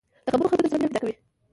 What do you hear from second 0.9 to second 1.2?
پیدا کوي